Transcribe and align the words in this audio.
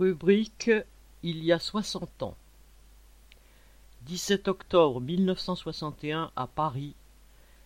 Rubrique 0.00 0.70
Il 1.22 1.44
y 1.44 1.52
a 1.52 1.58
soixante 1.58 2.22
ans. 2.22 2.34
17 4.06 4.48
octobre 4.48 4.98
1961 4.98 6.30
à 6.36 6.46
Paris. 6.46 6.94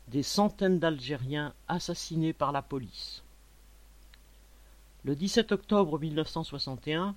Des 0.08 0.24
centaines 0.24 0.80
d'Algériens 0.80 1.54
assassinés 1.68 2.32
par 2.32 2.50
la 2.50 2.60
police. 2.60 3.22
Le 5.04 5.14
17 5.14 5.52
octobre 5.52 5.96
1961, 6.00 7.14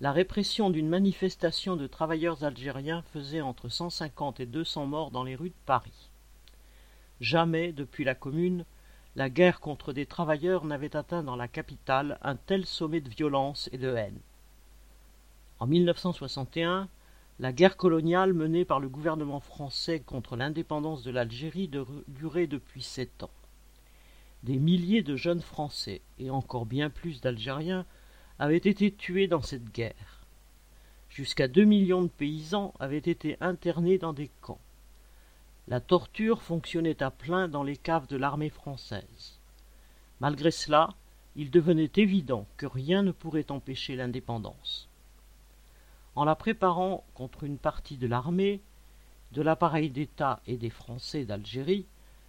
la 0.00 0.12
répression 0.12 0.70
d'une 0.70 0.88
manifestation 0.88 1.74
de 1.74 1.88
travailleurs 1.88 2.44
algériens 2.44 3.02
faisait 3.12 3.40
entre 3.40 3.68
150 3.68 4.38
et 4.38 4.46
200 4.46 4.86
morts 4.86 5.10
dans 5.10 5.24
les 5.24 5.34
rues 5.34 5.48
de 5.48 5.64
Paris. 5.66 6.10
Jamais, 7.20 7.72
depuis 7.72 8.04
la 8.04 8.14
Commune, 8.14 8.64
la 9.16 9.30
guerre 9.30 9.58
contre 9.58 9.92
des 9.92 10.06
travailleurs 10.06 10.64
n'avait 10.64 10.94
atteint 10.94 11.24
dans 11.24 11.34
la 11.34 11.48
capitale 11.48 12.20
un 12.22 12.36
tel 12.36 12.66
sommet 12.66 13.00
de 13.00 13.10
violence 13.10 13.68
et 13.72 13.78
de 13.78 13.92
haine. 13.96 14.20
En 15.60 15.66
1961, 15.66 16.88
la 17.38 17.52
guerre 17.52 17.76
coloniale 17.76 18.32
menée 18.32 18.64
par 18.64 18.80
le 18.80 18.88
gouvernement 18.88 19.40
français 19.40 20.00
contre 20.00 20.34
l'indépendance 20.34 21.02
de 21.02 21.10
l'Algérie 21.10 21.70
durait 22.08 22.46
depuis 22.46 22.82
sept 22.82 23.22
ans. 23.22 23.30
Des 24.42 24.56
milliers 24.56 25.02
de 25.02 25.16
jeunes 25.16 25.42
Français, 25.42 26.00
et 26.18 26.30
encore 26.30 26.64
bien 26.64 26.88
plus 26.88 27.20
d'Algériens, 27.20 27.84
avaient 28.38 28.56
été 28.56 28.90
tués 28.90 29.26
dans 29.26 29.42
cette 29.42 29.70
guerre. 29.70 30.24
Jusqu'à 31.10 31.46
deux 31.46 31.64
millions 31.64 32.02
de 32.02 32.08
paysans 32.08 32.72
avaient 32.80 32.96
été 32.96 33.36
internés 33.42 33.98
dans 33.98 34.14
des 34.14 34.30
camps. 34.40 34.60
La 35.68 35.80
torture 35.80 36.40
fonctionnait 36.40 37.02
à 37.02 37.10
plein 37.10 37.48
dans 37.48 37.64
les 37.64 37.76
caves 37.76 38.06
de 38.06 38.16
l'armée 38.16 38.48
française. 38.48 39.38
Malgré 40.20 40.50
cela, 40.50 40.94
il 41.36 41.50
devenait 41.50 41.92
évident 41.96 42.46
que 42.56 42.66
rien 42.66 43.02
ne 43.02 43.12
pourrait 43.12 43.50
empêcher 43.50 43.94
l'indépendance. 43.94 44.89
En 46.16 46.24
la 46.24 46.34
préparant 46.34 47.04
contre 47.14 47.44
une 47.44 47.58
partie 47.58 47.96
de 47.96 48.06
l'armée, 48.06 48.60
de 49.32 49.42
l'appareil 49.42 49.90
d'État 49.90 50.40
et 50.46 50.56
des 50.56 50.70
Français 50.70 51.24
d'Algérie, 51.24 51.86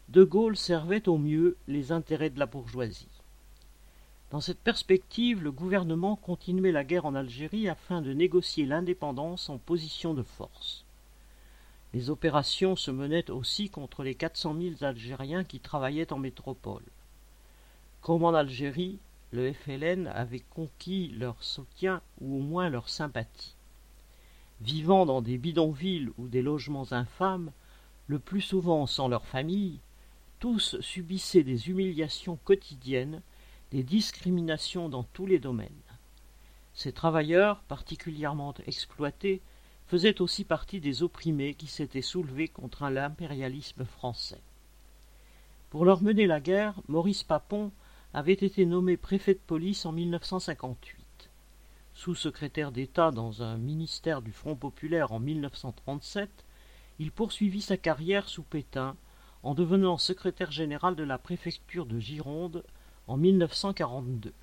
De 0.09 0.23
Gaulle 0.23 0.57
servait 0.57 1.09
au 1.09 1.17
mieux 1.17 1.57
les 1.67 1.91
intérêts 1.91 2.29
de 2.29 2.39
la 2.39 2.45
bourgeoisie. 2.45 3.07
Dans 4.29 4.39
cette 4.39 4.59
perspective, 4.59 5.43
le 5.43 5.51
gouvernement 5.51 6.15
continuait 6.15 6.71
la 6.71 6.83
guerre 6.83 7.05
en 7.05 7.15
Algérie 7.15 7.67
afin 7.67 8.01
de 8.01 8.13
négocier 8.13 8.65
l'indépendance 8.65 9.49
en 9.49 9.57
position 9.57 10.13
de 10.13 10.23
force. 10.23 10.85
Les 11.93 12.09
opérations 12.09 12.77
se 12.77 12.91
menaient 12.91 13.29
aussi 13.29 13.69
contre 13.69 14.03
les 14.03 14.15
quatre 14.15 14.37
cent 14.37 14.53
mille 14.53 14.77
Algériens 14.85 15.43
qui 15.43 15.59
travaillaient 15.59 16.13
en 16.13 16.19
métropole. 16.19 16.85
Comme 18.01 18.23
en 18.23 18.33
Algérie, 18.33 18.99
le 19.31 19.51
FLN 19.51 20.07
avait 20.07 20.39
conquis 20.39 21.09
leur 21.09 21.43
soutien 21.43 22.01
ou 22.21 22.37
au 22.37 22.39
moins 22.39 22.69
leur 22.69 22.87
sympathie. 22.87 23.55
Vivant 24.61 25.07
dans 25.07 25.21
des 25.21 25.39
bidonvilles 25.39 26.11
ou 26.17 26.27
des 26.27 26.43
logements 26.43 26.93
infâmes, 26.93 27.51
le 28.05 28.19
plus 28.19 28.41
souvent 28.41 28.85
sans 28.85 29.07
leur 29.07 29.25
famille, 29.25 29.79
tous 30.39 30.79
subissaient 30.81 31.43
des 31.43 31.69
humiliations 31.69 32.37
quotidiennes, 32.43 33.21
des 33.71 33.83
discriminations 33.83 34.87
dans 34.87 35.03
tous 35.03 35.25
les 35.25 35.39
domaines. 35.39 35.69
Ces 36.73 36.91
travailleurs, 36.91 37.61
particulièrement 37.63 38.53
exploités, 38.67 39.41
faisaient 39.87 40.21
aussi 40.21 40.43
partie 40.43 40.79
des 40.79 41.01
opprimés 41.01 41.55
qui 41.55 41.67
s'étaient 41.67 42.01
soulevés 42.03 42.47
contre 42.47 42.87
l'impérialisme 42.87 43.85
français. 43.85 44.41
Pour 45.71 45.85
leur 45.85 46.03
mener 46.03 46.27
la 46.27 46.39
guerre, 46.39 46.79
Maurice 46.87 47.23
Papon 47.23 47.71
avait 48.13 48.33
été 48.33 48.65
nommé 48.65 48.95
préfet 48.95 49.33
de 49.33 49.39
police 49.39 49.85
en 49.85 49.91
1958. 49.91 51.00
Sous-secrétaire 52.03 52.71
d'État 52.71 53.11
dans 53.11 53.43
un 53.43 53.57
ministère 53.57 54.23
du 54.23 54.31
Front 54.31 54.55
populaire 54.55 55.11
en 55.11 55.19
1937, 55.19 56.31
il 56.97 57.11
poursuivit 57.11 57.61
sa 57.61 57.77
carrière 57.77 58.27
sous 58.27 58.41
Pétain 58.41 58.95
en 59.43 59.53
devenant 59.53 59.99
secrétaire 59.99 60.49
général 60.49 60.95
de 60.95 61.03
la 61.03 61.19
préfecture 61.19 61.85
de 61.85 61.99
Gironde 61.99 62.63
en 63.05 63.17
1942. 63.17 64.33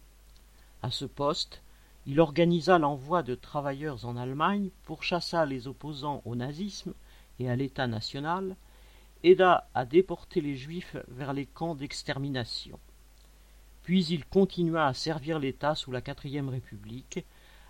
À 0.85 0.93
ce 0.93 1.05
poste, 1.05 1.61
il 2.07 2.21
organisa 2.21 2.79
l'envoi 2.79 3.25
de 3.25 3.35
travailleurs 3.35 4.05
en 4.05 4.17
Allemagne, 4.17 4.71
pourchassa 4.85 5.45
les 5.45 5.67
opposants 5.67 6.23
au 6.27 6.37
nazisme 6.37 6.95
et 7.41 7.51
à 7.51 7.57
l'État 7.57 7.89
national, 7.89 8.55
aida 9.25 9.69
à 9.75 9.85
déporter 9.85 10.41
les 10.41 10.55
Juifs 10.55 10.97
vers 11.09 11.33
les 11.33 11.47
camps 11.47 11.75
d'extermination. 11.75 12.79
Puis 13.83 14.05
il 14.05 14.25
continua 14.27 14.87
à 14.87 14.95
servir 14.95 15.41
l'État 15.41 15.75
sous 15.75 15.91
la 15.91 16.03
quatrième 16.03 16.51
République, 16.51 17.25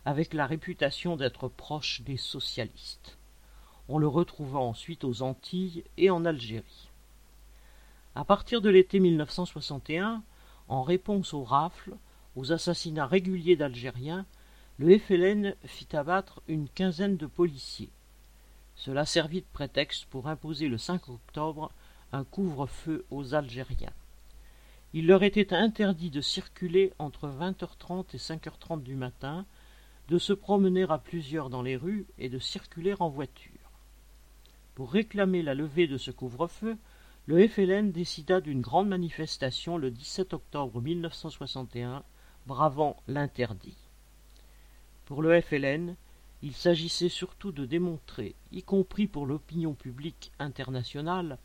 avec 0.09 0.33
la 0.33 0.47
réputation 0.47 1.17
d'être 1.17 1.49
proche 1.49 2.01
des 2.01 2.17
socialistes. 2.17 3.19
On 3.91 3.99
le 3.99 4.09
retrouva 4.09 4.59
ensuite 4.59 5.05
aux 5.05 5.21
Antilles 5.21 5.85
et 5.99 6.09
en 6.09 6.25
Algérie. 6.25 6.89
À 8.15 8.25
partir 8.25 8.63
de 8.63 8.71
l'été 8.71 9.01
1961, 9.01 10.23
en 10.69 10.83
réponse 10.83 11.35
aux 11.35 11.45
rafles, 11.45 11.95
aux 12.37 12.53
assassinats 12.53 13.07
réguliers 13.07 13.57
d'Algériens, 13.57 14.25
le 14.79 14.99
FLN 14.99 15.55
fit 15.67 15.95
abattre 15.95 16.41
une 16.49 16.71
quinzaine 16.71 17.19
de 17.19 17.27
policiers. 17.27 17.91
Cela 18.77 19.05
servit 19.05 19.43
de 19.43 19.47
prétexte 19.53 20.07
pour 20.07 20.29
imposer 20.29 20.69
le 20.69 20.79
5 20.79 21.07
octobre 21.11 21.71
un 22.13 22.25
couvre-feu 22.25 23.05
aux 23.11 23.35
Algériens. 23.35 23.93
Il 24.95 25.07
leur 25.07 25.23
était 25.23 25.53
interdit 25.53 26.09
de 26.09 26.23
circuler 26.23 26.95
entre 26.99 27.29
20h30 27.29 28.07
et 28.15 28.17
5h30 28.17 28.83
du 28.83 28.95
matin, 28.95 29.45
de 30.09 30.19
se 30.19 30.33
promener 30.33 30.87
à 30.89 30.99
plusieurs 30.99 31.51
dans 31.51 31.63
les 31.63 31.77
rues 31.77 32.07
et 32.19 32.29
de 32.29 32.39
circuler 32.39 32.95
en 32.99 33.09
voiture. 33.09 33.53
Pour 34.75 34.91
réclamer 34.91 35.43
la 35.43 35.55
levée 35.55 35.87
de 35.87 35.99
ce 35.99 36.11
couvre-feu, 36.11 36.79
le 37.27 37.47
FLN 37.47 37.93
décida 37.93 38.41
d'une 38.41 38.63
grande 38.63 38.89
manifestation 38.89 39.77
le 39.77 39.91
17 39.91 40.33
octobre 40.33 40.81
1961 40.81 42.03
bravant 42.47 42.97
l'interdit. 43.07 43.77
Pour 45.05 45.21
le 45.21 45.39
FLN, 45.41 45.95
il 46.41 46.55
s'agissait 46.55 47.11
surtout 47.11 47.53
de 47.53 47.67
démontrer, 47.67 48.35
y 48.53 48.63
compris 48.63 49.07
pour 49.07 49.27
l'opinion 49.27 49.75
publique 49.75 50.33
internationale, 50.39 51.39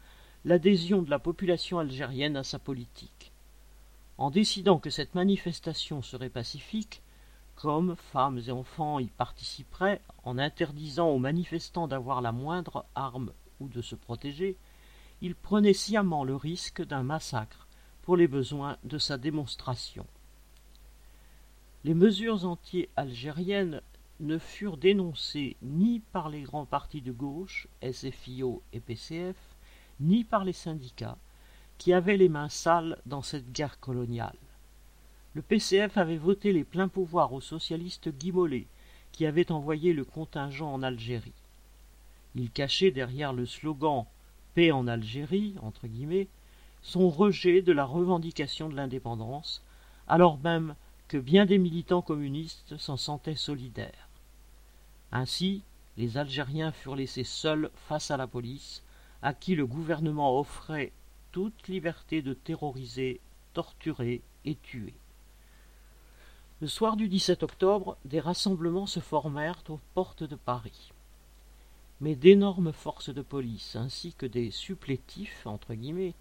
l'adhésion 0.46 1.02
de 1.02 1.10
la 1.10 1.20
population 1.20 1.80
algérienne 1.80 2.38
à 2.38 2.44
sa 2.44 2.60
politique. 2.60 3.34
En 4.18 4.32
décidant 4.32 4.80
que 4.80 4.90
cette 4.90 5.16
manifestation 5.16 6.02
serait 6.02 6.30
pacifique, 6.30 7.02
comme 7.56 7.96
femmes 7.96 8.40
et 8.48 8.52
enfants 8.52 9.00
y 9.00 9.08
participeraient, 9.08 10.02
en 10.24 10.38
interdisant 10.38 11.10
aux 11.10 11.20
manifestants 11.20 11.88
d'avoir 11.88 12.22
la 12.22 12.32
moindre 12.32 12.86
arme 12.96 13.32
ou 13.60 13.68
de 13.68 13.82
se 13.82 13.96
protéger, 13.96 14.58
il 15.22 15.36
prenait 15.36 15.74
sciemment 15.74 16.24
le 16.24 16.36
risque 16.36 16.84
d'un 16.84 17.04
massacre 17.04 17.68
pour 18.02 18.18
les 18.18 18.28
besoins 18.28 18.78
de 18.84 18.98
sa 18.98 19.18
démonstration. 19.18 20.06
Les 21.86 21.94
mesures 21.94 22.46
anti-algériennes 22.46 23.82
ne 24.20 24.38
furent 24.38 24.78
dénoncées 24.78 25.58
ni 25.62 26.00
par 26.00 26.30
les 26.30 26.42
grands 26.42 26.66
partis 26.66 27.02
de 27.02 27.12
gauche, 27.12 27.68
SFIO 27.82 28.62
et 28.74 28.80
PCF, 28.80 29.38
ni 30.00 30.24
par 30.24 30.44
les 30.44 30.54
syndicats, 30.54 31.18
qui 31.78 31.94
avaient 31.94 32.18
les 32.18 32.30
mains 32.30 32.50
sales 32.50 33.02
dans 33.06 33.22
cette 33.22 33.52
guerre 33.52 33.80
coloniale. 33.80 34.38
Le 35.36 35.42
PCF 35.42 35.98
avait 35.98 36.18
voté 36.18 36.54
les 36.54 36.64
pleins 36.64 36.88
pouvoirs 36.88 37.34
au 37.34 37.42
socialiste 37.42 38.10
Guy 38.10 38.68
qui 39.12 39.26
avait 39.26 39.52
envoyé 39.52 39.92
le 39.92 40.06
contingent 40.06 40.72
en 40.72 40.84
Algérie. 40.84 41.34
Il 42.36 42.52
cachait 42.52 42.92
derrière 42.92 43.34
le 43.34 43.48
slogan 43.48 44.06
Paix 44.54 44.72
en 44.72 44.88
Algérie, 44.88 45.56
son 46.84 47.10
rejet 47.10 47.64
de 47.64 47.72
la 47.72 47.86
revendication 47.86 48.70
de 48.70 48.76
l'indépendance, 48.76 49.64
alors 50.08 50.38
même 50.38 50.76
que 51.08 51.18
bien 51.18 51.48
des 51.48 51.58
militants 51.58 52.04
communistes 52.04 52.78
s'en 52.78 52.98
sentaient 52.98 53.36
solidaires. 53.36 54.10
Ainsi, 55.12 55.64
les 55.98 56.18
Algériens 56.18 56.72
furent 56.72 56.96
laissés 56.96 57.24
seuls 57.24 57.72
face 57.88 58.12
à 58.12 58.18
la 58.18 58.28
police, 58.28 58.84
à 59.24 59.34
qui 59.34 59.56
le 59.56 59.66
gouvernement 59.66 60.40
offrait 60.40 60.92
toute 61.32 61.68
liberté 61.68 62.22
de 62.22 62.34
terroriser, 62.34 63.20
torturer 63.54 64.22
et 64.46 64.56
tuer. 64.56 64.94
Le 66.62 66.68
soir 66.68 66.96
du 66.96 67.08
17 67.10 67.44
octobre, 67.44 67.98
des 68.06 68.20
rassemblements 68.20 68.86
se 68.86 69.00
formèrent 69.00 69.64
aux 69.70 69.80
portes 69.94 70.24
de 70.24 70.36
Paris. 70.36 70.92
Mais 72.00 72.16
d'énormes 72.16 72.72
forces 72.72 73.14
de 73.14 73.22
police 73.22 73.76
ainsi 73.76 74.14
que 74.14 74.26
des 74.26 74.52
supplétifs 74.52 75.46
entre 75.46 75.74
guillemets 75.74 76.14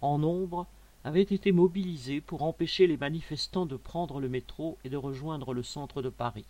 en 0.00 0.18
nombre 0.18 0.66
avaient 1.04 1.22
été 1.22 1.52
mobilisés 1.52 2.20
pour 2.20 2.42
empêcher 2.42 2.86
les 2.86 2.96
manifestants 2.96 3.64
de 3.64 3.76
prendre 3.76 4.20
le 4.20 4.28
métro 4.28 4.76
et 4.84 4.90
de 4.90 4.96
rejoindre 4.96 5.54
le 5.54 5.62
centre 5.62 6.02
de 6.02 6.10
Paris. 6.10 6.46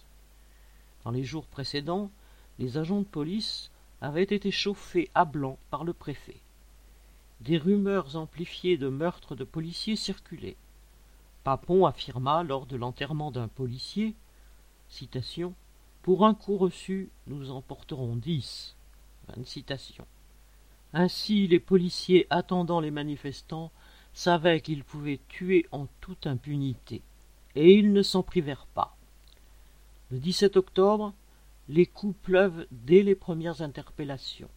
Dans 1.04 1.10
les 1.10 1.24
jours 1.24 1.46
précédents, 1.46 2.10
les 2.58 2.78
agents 2.78 3.00
de 3.00 3.06
police 3.06 3.70
avaient 4.00 4.22
été 4.22 4.50
chauffés 4.50 5.10
à 5.14 5.24
blanc 5.24 5.58
par 5.70 5.84
le 5.84 5.92
préfet. 5.92 6.40
Des 7.42 7.58
rumeurs 7.58 8.16
amplifiées 8.16 8.78
de 8.78 8.88
meurtres 8.88 9.36
de 9.36 9.44
policiers 9.44 9.96
circulaient. 9.96 10.56
Papon 11.46 11.86
affirma 11.86 12.42
lors 12.42 12.66
de 12.66 12.74
l'enterrement 12.74 13.30
d'un 13.30 13.46
policier. 13.46 14.16
Pour 16.02 16.26
un 16.26 16.34
coup 16.34 16.56
reçu, 16.56 17.08
nous 17.28 17.52
en 17.52 17.62
porterons 17.62 18.16
dix. 18.16 18.74
Ainsi, 20.92 21.46
les 21.46 21.60
policiers 21.60 22.26
attendant 22.30 22.80
les 22.80 22.90
manifestants 22.90 23.70
savaient 24.12 24.60
qu'ils 24.60 24.82
pouvaient 24.82 25.20
tuer 25.28 25.66
en 25.70 25.86
toute 26.00 26.26
impunité, 26.26 27.00
et 27.54 27.74
ils 27.74 27.92
ne 27.92 28.02
s'en 28.02 28.24
privèrent 28.24 28.66
pas. 28.74 28.96
Le 30.10 30.18
17 30.18 30.56
octobre, 30.56 31.12
les 31.68 31.86
coups 31.86 32.16
pleuvent 32.24 32.66
dès 32.72 33.04
les 33.04 33.14
premières 33.14 33.62
interpellations. 33.62 34.50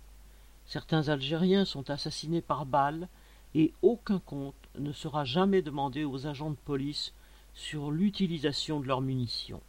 Certains 0.65 1.09
Algériens 1.09 1.65
sont 1.65 1.91
assassinés 1.91 2.41
par 2.41 2.65
balles 2.65 3.07
et 3.53 3.73
aucun 3.83 4.17
compte 4.17 4.55
ne 4.79 4.91
sera 4.91 5.25
jamais 5.25 5.61
demandé 5.61 6.03
aux 6.03 6.27
agents 6.27 6.51
de 6.51 6.55
police 6.55 7.13
sur 7.53 7.91
l'utilisation 7.91 8.79
de 8.79 8.87
leurs 8.87 9.01
munitions. 9.01 9.61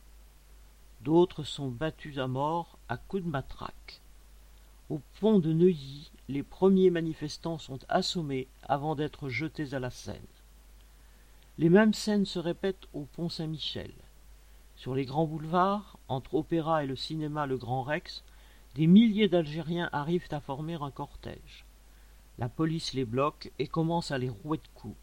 D'autres 1.02 1.44
sont 1.44 1.68
battus 1.68 2.18
à 2.18 2.26
mort 2.26 2.78
à 2.88 2.96
coups 2.96 3.24
de 3.24 3.28
matraque. 3.28 4.00
Au 4.90 5.00
pont 5.20 5.38
de 5.38 5.52
Neuilly, 5.52 6.10
les 6.28 6.42
premiers 6.42 6.90
manifestants 6.90 7.58
sont 7.58 7.78
assommés 7.88 8.48
avant 8.62 8.94
d'être 8.94 9.28
jetés 9.28 9.74
à 9.74 9.78
la 9.78 9.90
Seine. 9.90 10.20
Les 11.58 11.68
mêmes 11.68 11.94
scènes 11.94 12.26
se 12.26 12.38
répètent 12.38 12.88
au 12.92 13.02
pont 13.02 13.28
Saint-Michel. 13.28 13.92
Sur 14.76 14.94
les 14.94 15.04
grands 15.04 15.26
boulevards, 15.26 15.98
entre 16.08 16.34
Opéra 16.34 16.84
et 16.84 16.86
le 16.86 16.96
cinéma 16.96 17.46
Le 17.46 17.56
Grand 17.56 17.82
Rex, 17.82 18.24
des 18.74 18.86
milliers 18.86 19.28
d'Algériens 19.28 19.90
arrivent 19.92 20.28
à 20.30 20.40
former 20.40 20.74
un 20.80 20.90
cortège. 20.90 21.64
La 22.38 22.48
police 22.48 22.94
les 22.94 23.04
bloque 23.04 23.52
et 23.58 23.66
commence 23.66 24.10
à 24.10 24.18
les 24.18 24.30
rouer 24.30 24.58
de 24.58 24.68
coups. 24.74 24.96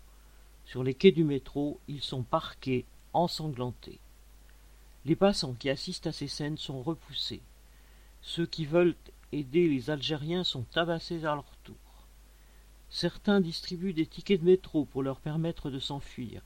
Sur 0.66 0.84
les 0.84 0.94
quais 0.94 1.12
du 1.12 1.24
métro, 1.24 1.80
ils 1.88 2.02
sont 2.02 2.24
parqués, 2.24 2.86
ensanglantés. 3.14 4.00
Les 5.06 5.16
passants 5.16 5.54
qui 5.54 5.70
assistent 5.70 6.08
à 6.08 6.12
ces 6.12 6.28
scènes 6.28 6.58
sont 6.58 6.82
repoussés. 6.82 7.42
Ceux 8.22 8.46
qui 8.46 8.66
veulent 8.66 8.96
aider 9.32 9.68
les 9.68 9.90
Algériens 9.90 10.44
sont 10.44 10.64
tabassés 10.64 11.26
à 11.26 11.36
leur 11.36 11.56
tour. 11.64 11.76
Certains 12.90 13.42
distribuent 13.42 13.94
des 13.94 14.06
tickets 14.06 14.42
de 14.42 14.46
métro 14.46 14.86
pour 14.86 15.04
leur 15.04 15.20
permettre 15.20 15.70
de 15.70 15.80
s'enfuir. 15.80 16.42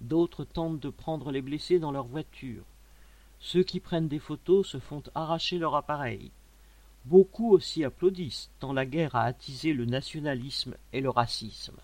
D'autres 0.00 0.44
tentent 0.44 0.80
de 0.80 0.90
prendre 0.90 1.30
les 1.30 1.42
blessés 1.42 1.78
dans 1.78 1.92
leur 1.92 2.06
voiture. 2.06 2.64
Ceux 3.40 3.62
qui 3.62 3.80
prennent 3.80 4.08
des 4.08 4.18
photos 4.18 4.66
se 4.66 4.78
font 4.78 5.02
arracher 5.14 5.58
leur 5.58 5.74
appareil. 5.74 6.30
Beaucoup 7.04 7.52
aussi 7.52 7.84
applaudissent, 7.84 8.50
tant 8.60 8.72
la 8.72 8.86
guerre 8.86 9.14
a 9.14 9.24
attisé 9.24 9.74
le 9.74 9.84
nationalisme 9.84 10.74
et 10.92 11.02
le 11.02 11.10
racisme. 11.10 11.76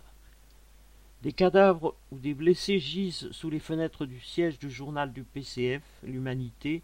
Des 1.22 1.32
cadavres 1.32 1.94
ou 2.10 2.18
des 2.18 2.32
blessés 2.32 2.78
gisent 2.78 3.30
sous 3.30 3.50
les 3.50 3.58
fenêtres 3.58 4.06
du 4.06 4.18
siège 4.20 4.58
du 4.58 4.70
journal 4.70 5.12
du 5.12 5.22
PCF, 5.22 5.82
l'Humanité, 6.02 6.82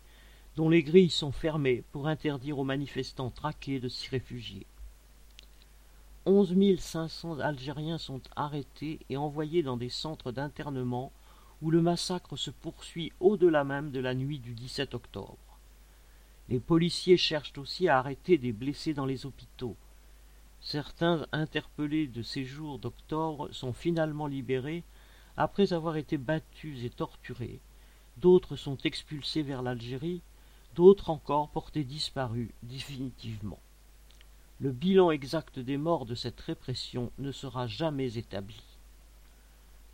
dont 0.56 0.68
les 0.68 0.82
grilles 0.82 1.10
sont 1.10 1.32
fermées 1.32 1.84
pour 1.92 2.08
interdire 2.08 2.58
aux 2.58 2.64
manifestants 2.64 3.30
traqués 3.30 3.80
de 3.80 3.88
s'y 3.88 4.10
réfugier. 4.10 4.66
Onze 6.26 6.52
mille 6.52 6.80
cinq 6.80 7.08
cents 7.08 7.38
Algériens 7.38 7.98
sont 7.98 8.20
arrêtés 8.34 8.98
et 9.08 9.16
envoyés 9.16 9.62
dans 9.62 9.78
des 9.78 9.88
centres 9.88 10.32
d'internement 10.32 11.12
où 11.62 11.70
le 11.70 11.80
massacre 11.80 12.36
se 12.36 12.50
poursuit 12.50 13.12
au-delà 13.20 13.64
même 13.64 13.90
de 13.90 14.00
la 14.00 14.14
nuit 14.14 14.40
du 14.40 14.52
17 14.52 14.94
octobre. 14.94 15.55
Les 16.48 16.60
policiers 16.60 17.16
cherchent 17.16 17.58
aussi 17.58 17.88
à 17.88 17.98
arrêter 17.98 18.38
des 18.38 18.52
blessés 18.52 18.94
dans 18.94 19.06
les 19.06 19.26
hôpitaux. 19.26 19.76
Certains 20.60 21.26
interpellés 21.32 22.06
de 22.06 22.22
ces 22.22 22.44
jours 22.44 22.78
d'octobre 22.78 23.48
sont 23.52 23.72
finalement 23.72 24.26
libérés 24.26 24.84
après 25.36 25.72
avoir 25.72 25.96
été 25.96 26.18
battus 26.18 26.84
et 26.84 26.90
torturés. 26.90 27.60
D'autres 28.18 28.56
sont 28.56 28.78
expulsés 28.84 29.42
vers 29.42 29.62
l'Algérie, 29.62 30.22
d'autres 30.74 31.10
encore 31.10 31.48
portés 31.48 31.84
disparus 31.84 32.50
définitivement. 32.62 33.60
Le 34.60 34.70
bilan 34.70 35.10
exact 35.10 35.58
des 35.58 35.76
morts 35.76 36.06
de 36.06 36.14
cette 36.14 36.40
répression 36.40 37.12
ne 37.18 37.32
sera 37.32 37.66
jamais 37.66 38.16
établi. 38.16 38.62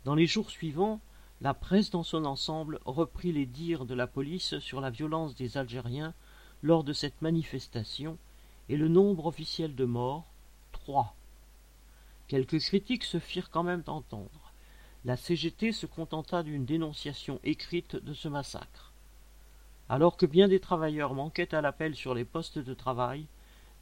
Dans 0.05 0.15
les 0.15 0.27
jours 0.27 0.49
suivants, 0.49 1.01
la 1.41 1.53
presse 1.53 1.89
dans 1.89 2.03
son 2.03 2.23
ensemble 2.25 2.79
reprit 2.85 3.33
les 3.33 3.45
dires 3.45 3.85
de 3.85 3.93
la 3.93 4.07
police 4.07 4.59
sur 4.59 4.79
la 4.79 4.89
violence 4.89 5.35
des 5.35 5.57
Algériens 5.57 6.13
lors 6.63 6.83
de 6.83 6.93
cette 6.93 7.21
manifestation 7.21 8.17
et 8.69 8.77
le 8.77 8.87
nombre 8.87 9.27
officiel 9.27 9.75
de 9.75 9.85
morts, 9.85 10.25
trois. 10.71 11.15
Quelques 12.27 12.59
critiques 12.59 13.03
se 13.03 13.19
firent 13.19 13.51
quand 13.51 13.63
même 13.63 13.83
entendre. 13.85 14.53
La 15.05 15.17
CGT 15.17 15.73
se 15.73 15.85
contenta 15.85 16.41
d'une 16.41 16.65
dénonciation 16.65 17.39
écrite 17.43 17.97
de 17.97 18.13
ce 18.13 18.29
massacre. 18.29 18.93
Alors 19.89 20.17
que 20.17 20.25
bien 20.25 20.47
des 20.47 20.61
travailleurs 20.61 21.13
manquaient 21.13 21.53
à 21.53 21.61
l'appel 21.61 21.93
sur 21.93 22.15
les 22.15 22.25
postes 22.25 22.57
de 22.57 22.73
travail, 22.73 23.27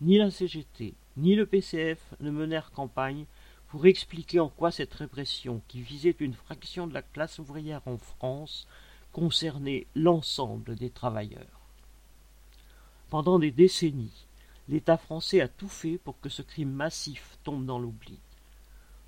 ni 0.01 0.17
la 0.17 0.31
CGT 0.31 0.95
ni 1.17 1.35
le 1.35 1.45
PCF 1.45 2.13
ne 2.19 2.31
menèrent 2.31 2.71
campagne 2.71 3.25
pour 3.67 3.85
expliquer 3.85 4.39
en 4.39 4.49
quoi 4.49 4.71
cette 4.71 4.93
répression, 4.93 5.61
qui 5.67 5.81
visait 5.81 6.15
une 6.19 6.33
fraction 6.33 6.87
de 6.87 6.93
la 6.93 7.01
classe 7.01 7.39
ouvrière 7.39 7.81
en 7.85 7.97
France, 7.97 8.67
concernait 9.11 9.87
l'ensemble 9.95 10.75
des 10.75 10.89
travailleurs. 10.89 11.60
Pendant 13.11 13.39
des 13.39 13.51
décennies, 13.51 14.25
l'État 14.69 14.95
français 14.95 15.41
a 15.41 15.49
tout 15.49 15.67
fait 15.67 15.97
pour 15.97 16.17
que 16.21 16.29
ce 16.29 16.41
crime 16.41 16.71
massif 16.71 17.37
tombe 17.43 17.65
dans 17.65 17.77
l'oubli. 17.77 18.17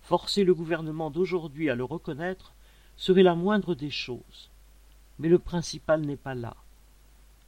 Forcer 0.01 0.43
le 0.43 0.53
gouvernement 0.53 1.09
d'aujourd'hui 1.09 1.69
à 1.69 1.75
le 1.75 1.85
reconnaître 1.85 2.53
serait 2.97 3.23
la 3.23 3.33
moindre 3.33 3.75
des 3.75 3.89
choses. 3.89 4.49
Mais 5.19 5.29
le 5.29 5.39
principal 5.39 6.01
n'est 6.01 6.17
pas 6.17 6.35
là. 6.35 6.57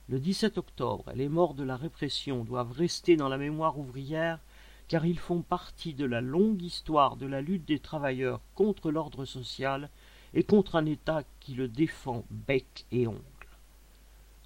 Le 0.08 0.18
17 0.18 0.58
octobre 0.58 1.12
les 1.14 1.28
morts 1.28 1.56
de 1.56 1.66
la 1.66 1.76
répression 1.76 2.46
doivent 2.46 2.72
rester 2.72 3.18
dans 3.18 3.28
la 3.28 3.38
mémoire 3.38 3.78
ouvrière 3.78 4.40
car 4.88 5.06
ils 5.06 5.20
font 5.20 5.42
partie 5.42 5.94
de 5.94 6.06
la 6.06 6.22
longue 6.22 6.62
histoire 6.62 7.18
de 7.18 7.26
la 7.26 7.42
lutte 7.42 7.66
des 7.66 7.80
travailleurs 7.80 8.40
contre 8.54 8.92
l'ordre 8.92 9.26
social 9.26 9.90
et 10.34 10.46
contre 10.46 10.78
un 10.78 10.86
État 10.86 11.24
qui 11.42 11.54
le 11.54 11.68
défend 11.68 12.24
bec 12.32 12.86
et 12.94 13.08
ongle. 13.08 13.35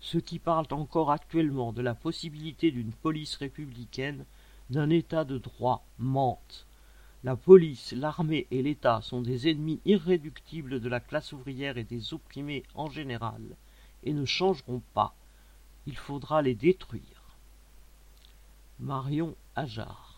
Ceux 0.01 0.21
qui 0.21 0.39
parlent 0.39 0.71
encore 0.71 1.11
actuellement 1.11 1.73
de 1.73 1.81
la 1.81 1.93
possibilité 1.93 2.71
d'une 2.71 2.93
police 2.93 3.35
républicaine, 3.35 4.25
d'un 4.69 4.89
État 4.89 5.25
de 5.25 5.37
droit, 5.37 5.85
mentent. 5.97 6.65
La 7.23 7.35
police, 7.35 7.91
l'armée 7.91 8.47
et 8.49 8.61
l'État 8.61 9.01
sont 9.01 9.21
des 9.21 9.49
ennemis 9.49 9.81
irréductibles 9.85 10.79
de 10.79 10.87
la 10.87 11.01
classe 11.01 11.33
ouvrière 11.33 11.77
et 11.77 11.83
des 11.83 12.13
opprimés 12.13 12.63
en 12.75 12.89
général, 12.89 13.41
et 14.03 14.13
ne 14.13 14.25
changeront 14.25 14.81
pas. 14.93 15.13
Il 15.85 15.97
faudra 15.97 16.41
les 16.41 16.55
détruire. 16.55 17.35
Marion 18.79 19.35
Ajar 19.57 20.08